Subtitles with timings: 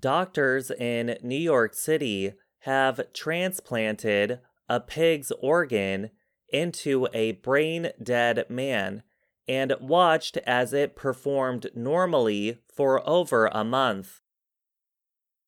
[0.00, 6.10] Doctors in New York City have transplanted a pig's organ
[6.48, 9.02] into a brain dead man
[9.46, 14.20] and watched as it performed normally for over a month.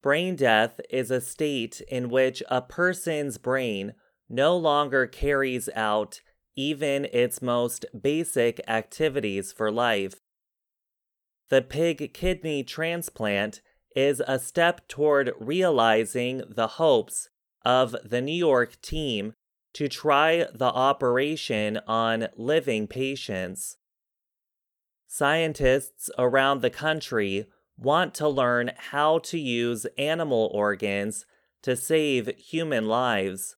[0.02, 3.94] Brain death is a state in which a person's brain
[4.28, 6.20] no longer carries out
[6.56, 10.14] even its most basic activities for life.
[11.48, 13.60] The pig kidney transplant
[13.94, 17.28] is a step toward realizing the hopes
[17.64, 19.34] of the New York team
[19.74, 23.76] to try the operation on living patients.
[25.06, 31.26] Scientists around the country want to learn how to use animal organs
[31.62, 33.56] to save human lives.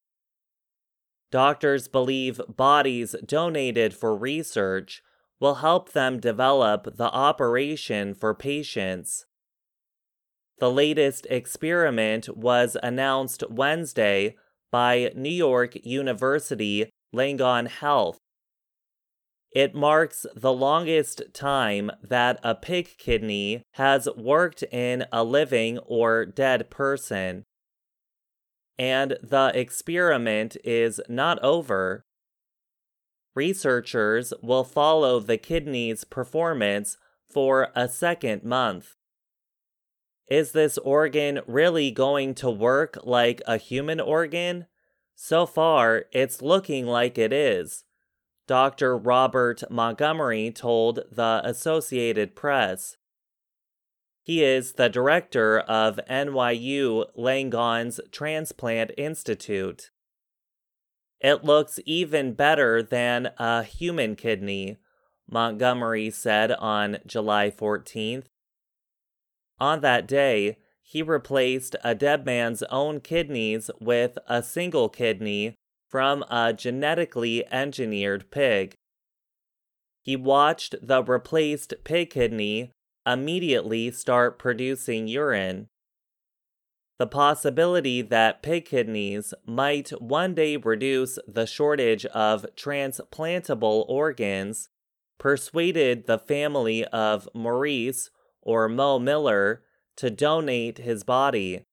[1.31, 5.03] Doctors believe bodies donated for research
[5.41, 9.27] will help them develop the operation for patients.
[10.59, 14.37] The latest experiment was announced Wednesday
[14.71, 18.19] by New York University Langone Health.
[19.51, 26.27] It marks the longest time that a pig kidney has worked in a living or
[26.27, 27.45] dead person.
[28.77, 32.05] And the experiment is not over.
[33.37, 36.97] Researchers will follow the kidney's performance
[37.33, 38.95] for a second month.
[40.29, 44.67] Is this organ really going to work like a human organ?
[45.15, 47.85] So far, it's looking like it is.
[48.47, 48.97] Dr.
[48.97, 52.97] Robert Montgomery told the Associated Press.
[54.23, 59.91] He is the director of NYU Langone's Transplant Institute.
[61.21, 64.79] It looks even better than a human kidney,
[65.31, 68.25] Montgomery said on July 14th.
[69.59, 75.55] On that day, he replaced a dead man's own kidneys with a single kidney
[75.89, 78.75] from a genetically engineered pig.
[80.03, 82.71] He watched the replaced pig kidney
[83.07, 85.69] immediately start producing urine.
[86.99, 94.69] The possibility that pig kidneys might one day reduce the shortage of transplantable organs
[95.19, 98.11] persuaded the family of Maurice
[98.45, 99.63] or Mo Miller
[99.97, 101.65] to donate his body.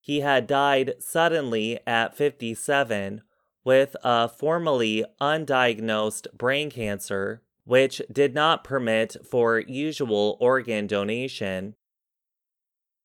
[0.00, 3.22] He had died suddenly at 57
[3.64, 11.74] with a formerly undiagnosed brain cancer, which did not permit for usual organ donation.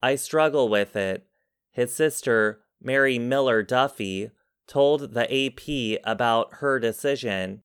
[0.02, 1.26] I struggle with it,
[1.72, 4.32] his sister, Mary Miller Duffy,
[4.68, 7.64] told the AP about her decision.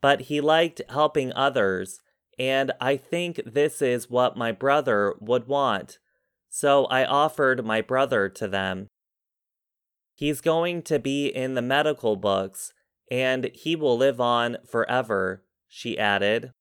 [0.00, 2.00] But he liked helping others
[2.38, 5.98] and I think this is what my brother would want,
[6.48, 8.88] so I offered my brother to them.
[10.14, 12.72] He's going to be in the medical books,
[13.10, 16.52] and he will live on forever, she added.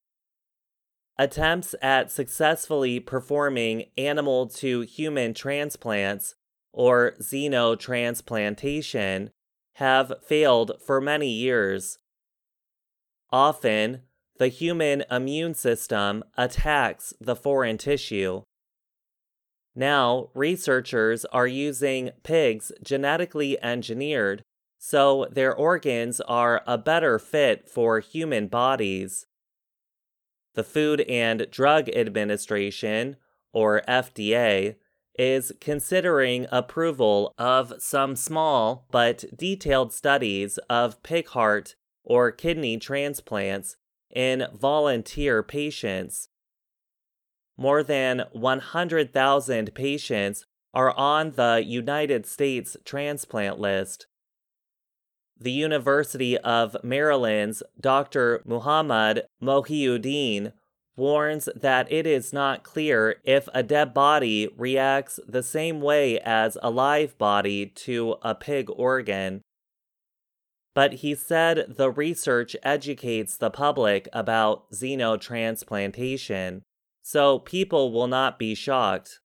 [1.17, 6.35] Attempts at successfully performing animal to human transplants,
[6.73, 9.29] or xenotransplantation,
[9.75, 11.99] have failed for many years.
[13.31, 14.01] Often,
[14.37, 18.41] the human immune system attacks the foreign tissue.
[19.75, 24.43] Now, researchers are using pigs genetically engineered
[24.87, 29.25] so their organs are a better fit for human bodies.
[30.53, 33.15] The Food and Drug Administration,
[33.51, 34.75] or FDA,
[35.17, 43.77] is considering approval of some small but detailed studies of pig heart or kidney transplants
[44.09, 46.29] in volunteer patients.
[47.57, 54.07] More than 100,000 patients are on the United States transplant list.
[55.39, 58.41] The University of Maryland's Dr.
[58.45, 60.53] Muhammad Mohiuddin
[60.97, 66.57] warns that it is not clear if a dead body reacts the same way as
[66.61, 69.41] a live body to a pig organ
[70.75, 76.61] but he said the research educates the public about xenotransplantation,
[77.01, 79.21] so people will not be shocked.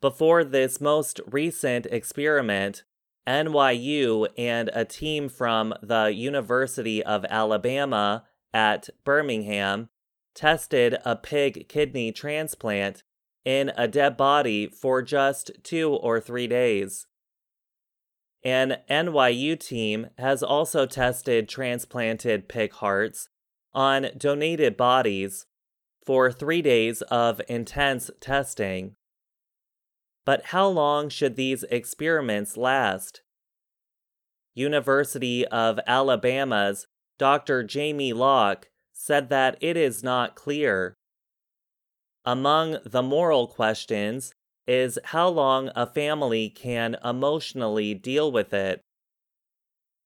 [0.00, 2.84] Before this most recent experiment,
[3.26, 9.88] NYU and a team from the University of Alabama at Birmingham
[10.34, 13.02] tested a pig kidney transplant
[13.44, 17.06] in a dead body for just two or three days.
[18.44, 23.28] An NYU team has also tested transplanted pig hearts
[23.72, 25.46] on donated bodies,
[26.04, 28.96] for three days of intense testing.
[30.24, 33.22] But how long should these experiments last?
[34.54, 36.86] University of Alabama's
[37.18, 37.62] Dr.
[37.62, 40.94] Jamie Locke said that it is not clear.
[42.24, 44.31] Among the moral questions
[44.66, 48.80] is how long a family can emotionally deal with it.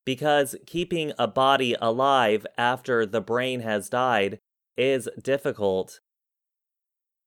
[0.05, 4.39] Because keeping a body alive after the brain has died
[4.77, 6.01] is difficult.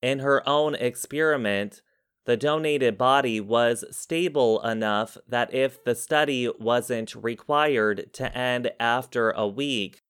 [0.02, 1.82] In her own experiment,
[2.26, 9.32] the donated body was stable enough that if the study wasn't required to end after
[9.32, 10.02] a week,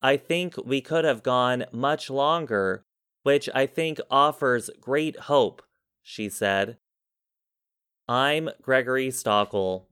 [0.00, 2.84] I think we could have gone much longer,
[3.22, 5.62] which I think offers great hope,
[6.08, 6.78] she said.
[8.08, 9.84] I'm Gregory Stachel.